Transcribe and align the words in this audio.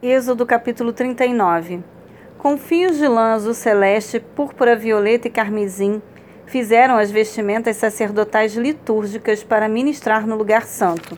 Êxodo 0.00 0.46
capítulo 0.46 0.92
39 0.92 1.82
Com 2.38 2.56
fios 2.56 2.98
de 2.98 3.08
lã 3.08 3.32
azul 3.32 3.52
celeste, 3.52 4.20
púrpura, 4.20 4.76
violeta 4.76 5.26
e 5.26 5.30
carmesim, 5.30 6.00
fizeram 6.46 6.96
as 6.96 7.10
vestimentas 7.10 7.78
sacerdotais 7.78 8.54
litúrgicas 8.54 9.42
para 9.42 9.68
ministrar 9.68 10.24
no 10.24 10.36
lugar 10.36 10.66
santo. 10.66 11.16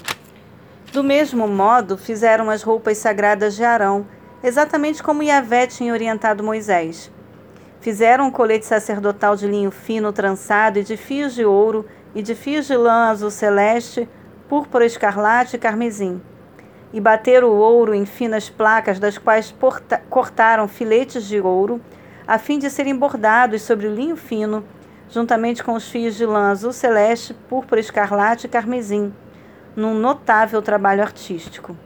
Do 0.95 1.05
mesmo 1.05 1.47
modo, 1.47 1.99
fizeram 1.99 2.49
as 2.49 2.63
roupas 2.63 2.97
sagradas 2.97 3.55
de 3.55 3.63
Arão, 3.63 4.07
exatamente 4.43 5.03
como 5.03 5.23
Yahvé 5.23 5.67
tinha 5.67 5.93
orientado 5.93 6.43
Moisés. 6.43 7.13
Fizeram 7.83 8.29
um 8.29 8.31
colete 8.31 8.65
sacerdotal 8.65 9.37
de 9.37 9.47
linho 9.47 9.71
fino 9.71 10.11
trançado 10.11 10.79
e 10.79 10.83
de 10.83 10.97
fios 10.97 11.35
de 11.35 11.45
ouro 11.45 11.85
e 12.15 12.23
de 12.23 12.35
fios 12.35 12.67
de 12.67 12.79
lã 12.79 13.11
azul 13.11 13.31
celeste, 13.31 14.09
púrpura 14.49 14.87
escarlate 14.87 15.57
e 15.57 15.59
carmesim 15.59 16.23
e 16.93 17.01
bateram 17.01 17.49
o 17.49 17.59
ouro 17.59 17.95
em 17.95 18.05
finas 18.05 18.49
placas, 18.49 18.99
das 18.99 19.17
quais 19.17 19.55
cortaram 20.09 20.67
filetes 20.67 21.25
de 21.25 21.41
ouro, 21.41 21.81
a 22.27 22.39
fim 22.39 22.59
de 22.59 22.69
serem 22.71 22.97
bordados 22.97 23.63
sobre 23.63 23.87
o 23.87 23.95
linho 23.95 24.17
fino, 24.17 24.65
juntamente 25.09 25.63
com 25.63 25.75
os 25.75 25.89
fios 25.89 26.17
de 26.17 26.27
lã 26.27 26.51
azul 26.51 26.73
celeste, 26.73 27.35
púrpura 27.49 27.81
escarlate 27.81 28.47
e 28.47 28.51
carmesim, 28.51 29.13
num 29.77 29.95
notável 29.95 30.61
trabalho 30.61 31.03
artístico. 31.03 31.77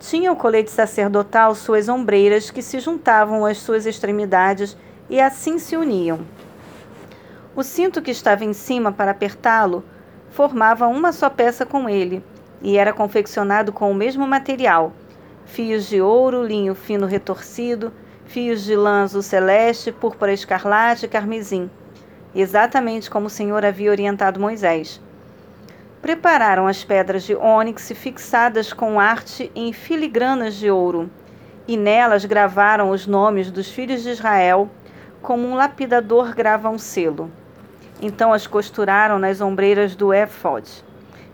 Tinha 0.00 0.32
o 0.32 0.36
colete 0.36 0.70
sacerdotal 0.70 1.54
suas 1.54 1.88
ombreiras 1.88 2.50
que 2.50 2.62
se 2.62 2.80
juntavam 2.80 3.46
às 3.46 3.58
suas 3.58 3.86
extremidades 3.86 4.76
e 5.08 5.20
assim 5.20 5.58
se 5.58 5.76
uniam. 5.76 6.20
O 7.54 7.62
cinto 7.62 8.02
que 8.02 8.10
estava 8.10 8.44
em 8.44 8.52
cima 8.52 8.90
para 8.90 9.12
apertá-lo 9.12 9.84
formava 10.30 10.88
uma 10.88 11.12
só 11.12 11.30
peça 11.30 11.64
com 11.64 11.88
ele 11.88 12.24
e 12.62 12.78
era 12.78 12.92
confeccionado 12.92 13.72
com 13.72 13.90
o 13.90 13.94
mesmo 13.94 14.26
material: 14.26 14.92
fios 15.44 15.88
de 15.88 16.00
ouro, 16.00 16.44
linho 16.44 16.74
fino 16.74 17.06
retorcido, 17.06 17.92
fios 18.24 18.64
de 18.64 18.76
lã 18.76 19.02
azul 19.02 19.22
celeste, 19.22 19.90
púrpura 19.90 20.32
escarlate 20.32 21.06
e 21.06 21.08
carmesim, 21.08 21.68
exatamente 22.34 23.10
como 23.10 23.26
o 23.26 23.30
Senhor 23.30 23.64
havia 23.64 23.90
orientado 23.90 24.40
Moisés. 24.40 25.00
Prepararam 26.00 26.66
as 26.66 26.82
pedras 26.82 27.24
de 27.24 27.34
ônix 27.34 27.92
fixadas 27.94 28.72
com 28.72 28.98
arte 28.98 29.50
em 29.54 29.72
filigranas 29.72 30.54
de 30.54 30.70
ouro, 30.70 31.10
e 31.66 31.76
nelas 31.76 32.24
gravaram 32.24 32.90
os 32.90 33.06
nomes 33.06 33.50
dos 33.50 33.70
filhos 33.70 34.02
de 34.02 34.10
Israel, 34.10 34.68
como 35.20 35.46
um 35.46 35.54
lapidador 35.54 36.34
grava 36.34 36.68
um 36.68 36.78
selo. 36.78 37.30
Então 38.00 38.32
as 38.32 38.48
costuraram 38.48 39.16
nas 39.16 39.40
ombreiras 39.40 39.94
do 39.94 40.12
éfode 40.12 40.84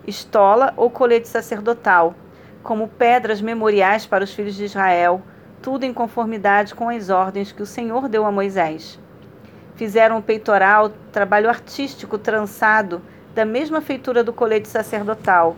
estola 0.09 0.73
ou 0.77 0.91
colete 0.91 1.29
sacerdotal, 1.29 2.15
como 2.63 2.89
pedras 2.89 3.41
memoriais 3.41 4.07
para 4.07 4.25
os 4.25 4.33
filhos 4.33 4.55
de 4.55 4.65
Israel, 4.65 5.23
tudo 5.61 5.85
em 5.85 5.93
conformidade 5.93 6.75
com 6.75 6.89
as 6.89 7.11
ordens 7.11 7.53
que 7.53 7.63
o 7.63 7.67
Senhor 7.67 8.09
deu 8.09 8.25
a 8.25 8.33
Moisés. 8.33 8.99
Fizeram 9.77 10.19
o 10.19 10.23
peitoral, 10.23 10.91
trabalho 11.13 11.49
artístico 11.49 12.19
trançado, 12.19 13.01
da 13.35 13.45
mesma 13.45 13.81
feitura 13.81 14.25
do 14.25 14.33
colete 14.33 14.69
sacerdotal, 14.69 15.57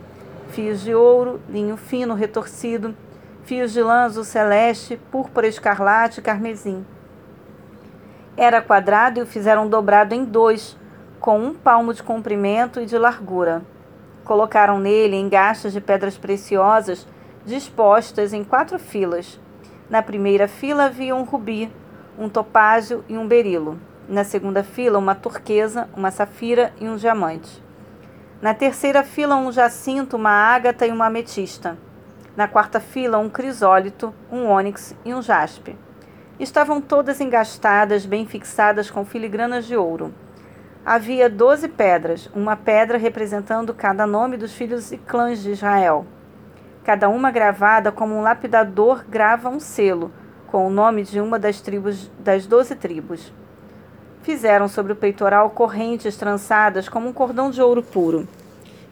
fios 0.49 0.81
de 0.81 0.93
ouro, 0.93 1.39
linho 1.49 1.77
fino 1.77 2.13
retorcido, 2.13 2.95
fios 3.43 3.71
de 3.71 3.81
lã 3.81 4.03
azul 4.03 4.23
celeste, 4.23 4.99
púrpura 5.11 5.47
escarlate 5.47 6.19
e 6.19 6.23
carmesim. 6.23 6.85
Era 8.37 8.61
quadrado 8.61 9.19
e 9.19 9.23
o 9.23 9.25
fizeram 9.25 9.67
dobrado 9.67 10.13
em 10.13 10.23
dois, 10.23 10.77
com 11.19 11.39
um 11.39 11.53
palmo 11.53 11.93
de 11.93 12.03
comprimento 12.03 12.79
e 12.79 12.85
de 12.85 12.97
largura. 12.97 13.61
Colocaram 14.23 14.79
nele 14.79 15.15
engastes 15.15 15.73
de 15.73 15.81
pedras 15.81 16.17
preciosas 16.17 17.07
dispostas 17.45 18.33
em 18.33 18.43
quatro 18.43 18.77
filas. 18.77 19.39
Na 19.89 20.01
primeira 20.01 20.47
fila 20.47 20.85
havia 20.85 21.15
um 21.15 21.23
rubi, 21.23 21.71
um 22.17 22.29
topázio 22.29 23.03
e 23.09 23.17
um 23.17 23.27
berilo. 23.27 23.79
Na 24.07 24.23
segunda 24.23 24.63
fila, 24.63 24.99
uma 24.99 25.15
turquesa, 25.15 25.89
uma 25.95 26.11
safira 26.11 26.73
e 26.79 26.87
um 26.87 26.95
diamante. 26.95 27.63
Na 28.41 28.53
terceira 28.53 29.03
fila, 29.03 29.35
um 29.35 29.51
jacinto, 29.51 30.17
uma 30.17 30.31
ágata 30.31 30.85
e 30.85 30.91
uma 30.91 31.07
ametista. 31.07 31.77
Na 32.35 32.47
quarta 32.47 32.79
fila, 32.79 33.17
um 33.17 33.29
crisólito, 33.29 34.13
um 34.31 34.45
ônix 34.45 34.95
e 35.03 35.13
um 35.13 35.21
jaspe. 35.21 35.77
Estavam 36.39 36.81
todas 36.81 37.21
engastadas, 37.21 38.05
bem 38.05 38.25
fixadas 38.25 38.89
com 38.89 39.05
filigranas 39.05 39.65
de 39.65 39.75
ouro. 39.75 40.13
Havia 40.83 41.29
doze 41.29 41.67
pedras, 41.67 42.27
uma 42.33 42.55
pedra 42.55 42.97
representando 42.97 43.71
cada 43.71 44.07
nome 44.07 44.35
dos 44.35 44.51
filhos 44.51 44.91
e 44.91 44.97
clãs 44.97 45.39
de 45.43 45.51
Israel. 45.51 46.07
Cada 46.83 47.07
uma 47.07 47.29
gravada 47.29 47.91
como 47.91 48.15
um 48.15 48.21
lapidador 48.21 49.05
grava 49.07 49.47
um 49.47 49.59
selo, 49.59 50.11
com 50.47 50.65
o 50.65 50.71
nome 50.71 51.03
de 51.03 51.21
uma 51.21 51.37
das 51.37 51.61
tribos 51.61 52.09
das 52.17 52.47
doze 52.47 52.73
tribos. 52.75 53.31
Fizeram 54.23 54.67
sobre 54.67 54.91
o 54.91 54.95
peitoral 54.95 55.51
correntes 55.51 56.17
trançadas 56.17 56.89
como 56.89 57.07
um 57.07 57.13
cordão 57.13 57.51
de 57.51 57.61
ouro 57.61 57.83
puro. 57.83 58.27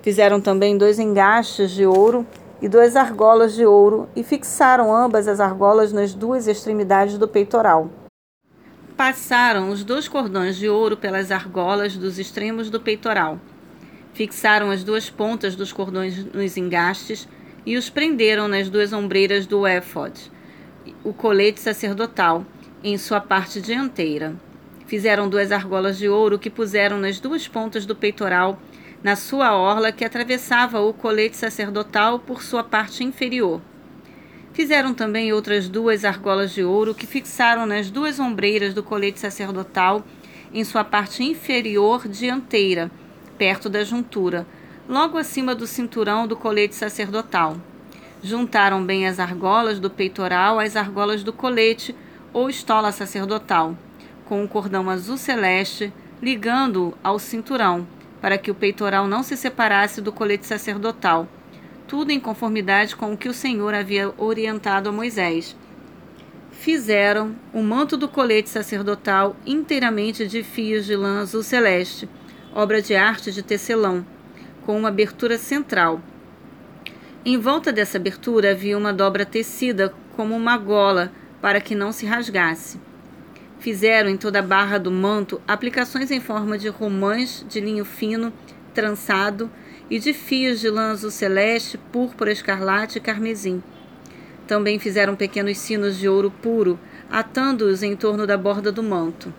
Fizeram 0.03 0.39
também 0.39 0.77
dois 0.77 0.99
engastes 0.99 1.71
de 1.71 1.87
ouro 1.87 2.23
e 2.61 2.69
duas 2.69 2.95
argolas 2.95 3.55
de 3.55 3.65
ouro 3.65 4.07
e 4.15 4.21
fixaram 4.21 4.95
ambas 4.95 5.27
as 5.27 5.39
argolas 5.39 5.91
nas 5.91 6.13
duas 6.13 6.47
extremidades 6.47 7.17
do 7.17 7.27
peitoral 7.27 7.89
passaram 8.99 9.69
os 9.69 9.81
dois 9.85 10.09
cordões 10.09 10.57
de 10.57 10.67
ouro 10.67 10.97
pelas 10.97 11.31
argolas 11.31 11.95
dos 11.95 12.19
extremos 12.19 12.69
do 12.69 12.81
peitoral. 12.81 13.39
Fixaram 14.11 14.71
as 14.71 14.83
duas 14.83 15.09
pontas 15.09 15.55
dos 15.55 15.71
cordões 15.71 16.25
nos 16.33 16.57
engastes 16.57 17.25
e 17.65 17.77
os 17.77 17.89
prenderam 17.89 18.49
nas 18.49 18.69
duas 18.69 18.91
ombreiras 18.91 19.47
do 19.47 19.65
éfod, 19.65 20.29
o 21.01 21.13
colete 21.13 21.61
sacerdotal, 21.61 22.45
em 22.83 22.97
sua 22.97 23.21
parte 23.21 23.61
dianteira. 23.61 24.35
Fizeram 24.85 25.29
duas 25.29 25.53
argolas 25.53 25.97
de 25.97 26.09
ouro 26.09 26.37
que 26.37 26.49
puseram 26.49 26.97
nas 26.99 27.21
duas 27.21 27.47
pontas 27.47 27.85
do 27.85 27.95
peitoral, 27.95 28.59
na 29.01 29.15
sua 29.15 29.55
orla 29.55 29.93
que 29.93 30.03
atravessava 30.03 30.81
o 30.81 30.91
colete 30.91 31.37
sacerdotal 31.37 32.19
por 32.19 32.43
sua 32.43 32.65
parte 32.65 33.01
inferior. 33.01 33.61
Fizeram 34.53 34.93
também 34.93 35.31
outras 35.31 35.69
duas 35.69 36.03
argolas 36.03 36.51
de 36.51 36.63
ouro 36.63 36.95
que 36.95 37.05
fixaram 37.05 37.65
nas 37.65 37.89
duas 37.89 38.19
ombreiras 38.19 38.73
do 38.73 38.83
colete 38.83 39.19
sacerdotal 39.19 40.03
em 40.53 40.63
sua 40.63 40.83
parte 40.83 41.23
inferior 41.23 42.07
dianteira, 42.07 42.89
perto 43.37 43.69
da 43.69 43.83
juntura, 43.83 44.45
logo 44.87 45.17
acima 45.17 45.53
do 45.53 45.67
cinturão 45.67 46.27
do 46.27 46.35
colete 46.35 46.75
sacerdotal. 46.75 47.57
Juntaram 48.21 48.83
bem 48.83 49.07
as 49.07 49.19
argolas 49.19 49.79
do 49.79 49.89
peitoral 49.89 50.59
às 50.59 50.75
argolas 50.75 51.23
do 51.23 51.31
colete 51.31 51.95
ou 52.33 52.49
estola 52.49 52.91
sacerdotal, 52.91 53.77
com 54.25 54.43
um 54.43 54.47
cordão 54.47 54.89
azul 54.89 55.15
celeste 55.15 55.93
ligando-o 56.21 56.93
ao 57.01 57.17
cinturão, 57.17 57.87
para 58.19 58.37
que 58.37 58.51
o 58.51 58.55
peitoral 58.55 59.07
não 59.07 59.23
se 59.23 59.37
separasse 59.37 60.01
do 60.01 60.11
colete 60.11 60.45
sacerdotal 60.45 61.27
tudo 61.89 62.11
em 62.11 62.19
conformidade 62.19 62.95
com 62.95 63.11
o 63.11 63.17
que 63.17 63.27
o 63.27 63.33
Senhor 63.33 63.73
havia 63.73 64.13
orientado 64.15 64.89
a 64.89 64.91
Moisés. 64.91 65.57
Fizeram 66.51 67.35
o 67.51 67.63
manto 67.63 67.97
do 67.97 68.07
colete 68.07 68.47
sacerdotal 68.47 69.35
inteiramente 69.43 70.27
de 70.27 70.43
fios 70.43 70.85
de 70.85 70.95
lã 70.95 71.19
azul 71.19 71.41
celeste, 71.41 72.07
obra 72.53 72.79
de 72.79 72.95
arte 72.95 73.31
de 73.31 73.41
tecelão, 73.41 74.05
com 74.67 74.77
uma 74.77 74.89
abertura 74.89 75.35
central. 75.35 75.99
Em 77.25 77.39
volta 77.39 77.73
dessa 77.73 77.97
abertura 77.97 78.51
havia 78.51 78.77
uma 78.77 78.93
dobra 78.93 79.25
tecida 79.25 79.91
como 80.15 80.35
uma 80.35 80.57
gola 80.59 81.11
para 81.41 81.59
que 81.59 81.73
não 81.73 81.91
se 81.91 82.05
rasgasse. 82.05 82.79
Fizeram 83.57 84.11
em 84.11 84.17
toda 84.17 84.39
a 84.39 84.43
barra 84.43 84.77
do 84.77 84.91
manto 84.91 85.41
aplicações 85.47 86.11
em 86.11 86.19
forma 86.19 86.55
de 86.55 86.69
romãs 86.69 87.43
de 87.49 87.59
linho 87.59 87.83
fino, 87.83 88.31
trançado, 88.69 89.49
e 89.89 89.99
de 89.99 90.13
fios 90.13 90.59
de 90.59 90.69
lã 90.69 90.91
azul 90.91 91.11
celeste, 91.11 91.77
púrpura, 91.91 92.31
escarlate 92.31 92.97
e 92.97 93.01
carmesim. 93.01 93.61
Também 94.47 94.79
fizeram 94.79 95.15
pequenos 95.15 95.57
sinos 95.57 95.97
de 95.97 96.07
ouro 96.07 96.31
puro, 96.31 96.79
atando-os 97.09 97.83
em 97.83 97.95
torno 97.95 98.25
da 98.25 98.37
borda 98.37 98.71
do 98.71 98.83
manto. 98.83 99.33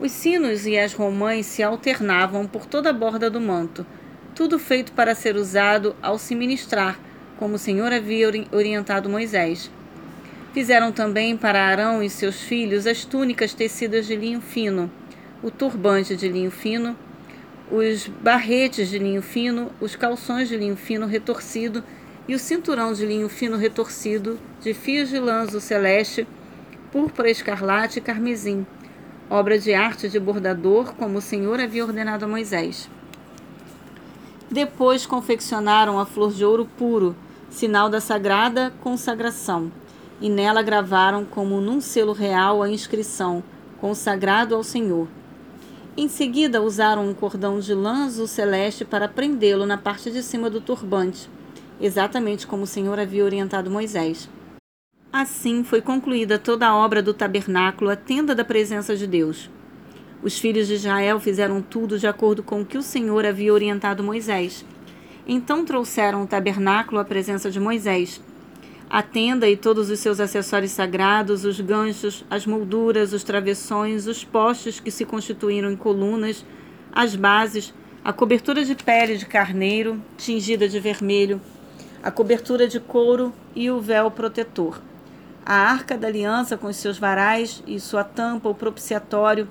Os 0.00 0.12
sinos 0.12 0.66
e 0.66 0.78
as 0.78 0.92
romãs 0.92 1.46
se 1.46 1.62
alternavam 1.62 2.46
por 2.46 2.66
toda 2.66 2.90
a 2.90 2.92
borda 2.92 3.30
do 3.30 3.40
manto, 3.40 3.86
tudo 4.34 4.58
feito 4.58 4.92
para 4.92 5.14
ser 5.14 5.36
usado 5.36 5.96
ao 6.02 6.18
se 6.18 6.34
ministrar, 6.34 6.98
como 7.38 7.54
o 7.54 7.58
Senhor 7.58 7.92
havia 7.92 8.28
orientado 8.52 9.08
Moisés. 9.08 9.70
Fizeram 10.52 10.92
também 10.92 11.36
para 11.36 11.66
Arão 11.66 12.02
e 12.02 12.10
seus 12.10 12.40
filhos 12.42 12.86
as 12.86 13.04
túnicas 13.04 13.54
tecidas 13.54 14.06
de 14.06 14.16
linho 14.16 14.40
fino, 14.40 14.90
o 15.42 15.50
turbante 15.50 16.16
de 16.16 16.28
linho 16.28 16.50
fino 16.50 16.96
os 17.70 18.06
barretes 18.06 18.88
de 18.88 18.98
linho 18.98 19.22
fino, 19.22 19.70
os 19.80 19.96
calções 19.96 20.48
de 20.48 20.56
linho 20.56 20.76
fino 20.76 21.06
retorcido 21.06 21.82
e 22.28 22.34
o 22.34 22.38
cinturão 22.38 22.92
de 22.92 23.04
linho 23.04 23.28
fino 23.28 23.56
retorcido 23.56 24.38
de 24.60 24.72
fios 24.72 25.08
de 25.08 25.18
lanço 25.18 25.60
celeste, 25.60 26.26
púrpura 26.92 27.30
escarlate 27.30 27.98
e 27.98 28.02
carmesim, 28.02 28.66
obra 29.28 29.58
de 29.58 29.74
arte 29.74 30.08
de 30.08 30.18
bordador, 30.18 30.94
como 30.94 31.18
o 31.18 31.22
Senhor 31.22 31.60
havia 31.60 31.84
ordenado 31.84 32.24
a 32.24 32.28
Moisés. 32.28 32.88
Depois 34.50 35.04
confeccionaram 35.04 35.98
a 35.98 36.06
flor 36.06 36.32
de 36.32 36.44
ouro 36.44 36.68
puro, 36.78 37.16
sinal 37.50 37.88
da 37.88 38.00
sagrada 38.00 38.72
consagração, 38.80 39.72
e 40.20 40.30
nela 40.30 40.62
gravaram 40.62 41.24
como 41.24 41.60
num 41.60 41.80
selo 41.80 42.12
real 42.12 42.62
a 42.62 42.70
inscrição 42.70 43.42
consagrado 43.80 44.54
ao 44.54 44.62
Senhor. 44.62 45.08
Em 45.98 46.08
seguida, 46.08 46.60
usaram 46.60 47.08
um 47.08 47.14
cordão 47.14 47.58
de 47.58 47.72
lã 47.72 48.04
azul 48.04 48.26
celeste 48.26 48.84
para 48.84 49.08
prendê-lo 49.08 49.64
na 49.64 49.78
parte 49.78 50.10
de 50.10 50.22
cima 50.22 50.50
do 50.50 50.60
turbante, 50.60 51.26
exatamente 51.80 52.46
como 52.46 52.64
o 52.64 52.66
Senhor 52.66 52.98
havia 52.98 53.24
orientado 53.24 53.70
Moisés. 53.70 54.28
Assim 55.10 55.64
foi 55.64 55.80
concluída 55.80 56.38
toda 56.38 56.66
a 56.66 56.76
obra 56.76 57.02
do 57.02 57.14
tabernáculo, 57.14 57.88
a 57.88 57.96
tenda 57.96 58.34
da 58.34 58.44
presença 58.44 58.94
de 58.94 59.06
Deus. 59.06 59.48
Os 60.22 60.38
filhos 60.38 60.66
de 60.66 60.74
Israel 60.74 61.18
fizeram 61.18 61.62
tudo 61.62 61.98
de 61.98 62.06
acordo 62.06 62.42
com 62.42 62.60
o 62.60 62.66
que 62.66 62.76
o 62.76 62.82
Senhor 62.82 63.24
havia 63.24 63.54
orientado 63.54 64.04
Moisés. 64.04 64.66
Então 65.26 65.64
trouxeram 65.64 66.24
o 66.24 66.26
tabernáculo 66.26 67.00
à 67.00 67.06
presença 67.06 67.50
de 67.50 67.58
Moisés 67.58 68.20
a 68.88 69.02
tenda 69.02 69.48
e 69.48 69.56
todos 69.56 69.90
os 69.90 69.98
seus 69.98 70.20
acessórios 70.20 70.70
sagrados, 70.70 71.44
os 71.44 71.60
ganchos, 71.60 72.24
as 72.30 72.46
molduras, 72.46 73.12
os 73.12 73.24
travessões, 73.24 74.06
os 74.06 74.22
postes 74.22 74.78
que 74.78 74.90
se 74.90 75.04
constituíram 75.04 75.70
em 75.70 75.76
colunas, 75.76 76.44
as 76.92 77.16
bases, 77.16 77.74
a 78.04 78.12
cobertura 78.12 78.64
de 78.64 78.74
pele 78.76 79.16
de 79.16 79.26
carneiro, 79.26 80.00
tingida 80.16 80.68
de 80.68 80.78
vermelho, 80.78 81.40
a 82.02 82.10
cobertura 82.10 82.68
de 82.68 82.78
couro 82.78 83.32
e 83.54 83.70
o 83.70 83.80
véu 83.80 84.10
protetor. 84.10 84.80
A 85.44 85.54
arca 85.54 85.98
da 85.98 86.06
aliança 86.06 86.56
com 86.56 86.68
os 86.68 86.76
seus 86.76 86.98
varais 86.98 87.62
e 87.66 87.80
sua 87.80 88.04
tampa, 88.04 88.48
o 88.48 88.54
propiciatório, 88.54 89.48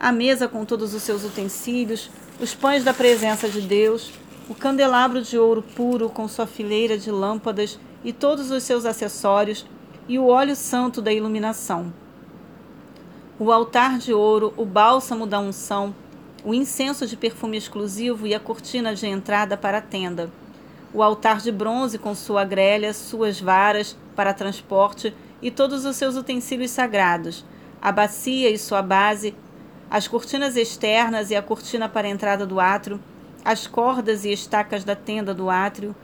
a 0.00 0.10
mesa 0.10 0.48
com 0.48 0.64
todos 0.64 0.94
os 0.94 1.02
seus 1.02 1.24
utensílios, 1.24 2.10
os 2.40 2.54
pães 2.54 2.84
da 2.84 2.94
presença 2.94 3.48
de 3.48 3.60
Deus, 3.60 4.12
o 4.48 4.54
candelabro 4.54 5.20
de 5.20 5.36
ouro 5.36 5.62
puro 5.62 6.08
com 6.08 6.26
sua 6.26 6.46
fileira 6.46 6.96
de 6.96 7.10
lâmpadas 7.10 7.78
e 8.04 8.12
todos 8.12 8.50
os 8.50 8.62
seus 8.62 8.84
acessórios, 8.84 9.66
e 10.08 10.18
o 10.18 10.26
óleo 10.26 10.56
santo 10.56 11.02
da 11.02 11.12
iluminação. 11.12 11.92
O 13.38 13.52
altar 13.52 13.98
de 13.98 14.12
ouro, 14.12 14.52
o 14.56 14.64
bálsamo 14.64 15.26
da 15.26 15.38
unção, 15.38 15.94
o 16.44 16.54
incenso 16.54 17.06
de 17.06 17.16
perfume 17.16 17.56
exclusivo 17.56 18.26
e 18.26 18.34
a 18.34 18.40
cortina 18.40 18.94
de 18.94 19.06
entrada 19.06 19.56
para 19.56 19.78
a 19.78 19.82
tenda. 19.82 20.30
O 20.94 21.02
altar 21.02 21.38
de 21.38 21.52
bronze 21.52 21.98
com 21.98 22.14
sua 22.14 22.44
grelha, 22.44 22.94
suas 22.94 23.40
varas 23.40 23.96
para 24.16 24.32
transporte 24.32 25.14
e 25.42 25.50
todos 25.50 25.84
os 25.84 25.96
seus 25.96 26.16
utensílios 26.16 26.70
sagrados, 26.70 27.44
a 27.80 27.92
bacia 27.92 28.50
e 28.50 28.58
sua 28.58 28.82
base, 28.82 29.34
as 29.90 30.08
cortinas 30.08 30.56
externas 30.56 31.30
e 31.30 31.36
a 31.36 31.42
cortina 31.42 31.88
para 31.88 32.06
a 32.06 32.10
entrada 32.10 32.46
do 32.46 32.58
átrio, 32.58 33.00
as 33.44 33.66
cordas 33.66 34.24
e 34.24 34.32
estacas 34.32 34.84
da 34.84 34.96
tenda 34.96 35.32
do 35.32 35.48
átrio, 35.48 35.94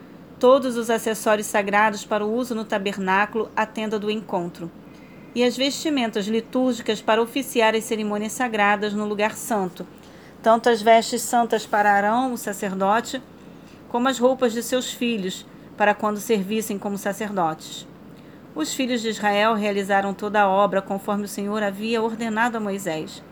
todos 0.44 0.76
os 0.76 0.90
acessórios 0.90 1.46
sagrados 1.46 2.04
para 2.04 2.22
o 2.22 2.30
uso 2.30 2.54
no 2.54 2.66
tabernáculo, 2.66 3.50
a 3.56 3.64
tenda 3.64 3.98
do 3.98 4.10
encontro, 4.10 4.70
e 5.34 5.42
as 5.42 5.56
vestimentas 5.56 6.26
litúrgicas 6.26 7.00
para 7.00 7.22
oficiar 7.22 7.74
as 7.74 7.84
cerimônias 7.84 8.32
sagradas 8.32 8.92
no 8.92 9.06
lugar 9.06 9.36
santo, 9.36 9.86
tanto 10.42 10.68
as 10.68 10.82
vestes 10.82 11.22
santas 11.22 11.64
para 11.64 11.90
Arão, 11.90 12.34
o 12.34 12.36
sacerdote, 12.36 13.22
como 13.88 14.06
as 14.06 14.18
roupas 14.18 14.52
de 14.52 14.62
seus 14.62 14.92
filhos, 14.92 15.46
para 15.78 15.94
quando 15.94 16.20
servissem 16.20 16.78
como 16.78 16.98
sacerdotes. 16.98 17.88
Os 18.54 18.74
filhos 18.74 19.00
de 19.00 19.08
Israel 19.08 19.54
realizaram 19.54 20.12
toda 20.12 20.42
a 20.42 20.48
obra 20.50 20.82
conforme 20.82 21.24
o 21.24 21.28
Senhor 21.28 21.62
havia 21.62 22.02
ordenado 22.02 22.58
a 22.58 22.60
Moisés. 22.60 23.22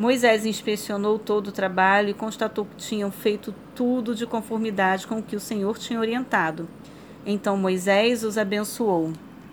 Moisés 0.00 0.46
inspecionou 0.46 1.18
todo 1.18 1.48
o 1.48 1.52
trabalho 1.52 2.08
e 2.08 2.14
constatou 2.14 2.64
que 2.64 2.76
tinham 2.76 3.10
feito 3.10 3.54
tudo 3.74 4.14
de 4.14 4.26
conformidade 4.26 5.06
com 5.06 5.18
o 5.18 5.22
que 5.22 5.36
o 5.36 5.40
Senhor 5.40 5.76
tinha 5.76 6.00
orientado. 6.00 6.66
Então 7.26 7.54
Moisés 7.54 8.24
os 8.24 8.38
abençoou. 8.38 9.12